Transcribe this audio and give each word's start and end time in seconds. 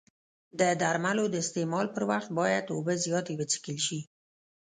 د 0.59 0.61
درملو 0.81 1.25
د 1.29 1.35
استعمال 1.43 1.87
پر 1.95 2.03
وخت 2.11 2.29
باید 2.39 2.65
اوبه 2.75 2.93
زیاتې 3.05 3.33
وڅښل 3.35 3.77
شي. 3.87 3.99